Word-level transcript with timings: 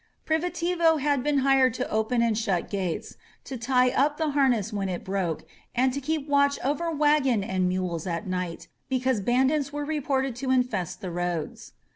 Frimitivo 0.25 0.99
had 0.99 1.23
been 1.23 1.37
hired 1.45 1.75
to 1.75 1.87
open 1.91 2.23
and 2.23 2.35
shut 2.35 2.71
gates, 2.71 3.17
to 3.43 3.55
tie 3.55 3.91
up 3.91 4.17
the 4.17 4.31
har 4.31 4.49
ness 4.49 4.73
when 4.73 4.89
it 4.89 5.03
broke, 5.03 5.47
and 5.75 5.93
to 5.93 6.01
keep 6.01 6.27
watch 6.27 6.57
over 6.63 6.89
wagon 6.89 7.43
and 7.43 7.67
164 7.69 7.99
SYMBOLS 7.99 8.07
OF 8.07 8.09
MEXICO 8.09 8.17
mules 8.17 8.17
at 8.17 8.27
night, 8.57 8.67
because 8.89 9.21
bandits 9.21 9.71
were 9.71 9.85
reported 9.85 10.35
to 10.37 10.49
in 10.49 10.63
fest 10.63 11.01
the 11.01 11.11
roads. 11.11 11.73